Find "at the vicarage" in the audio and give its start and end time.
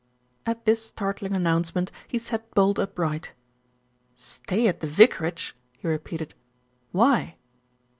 4.67-5.55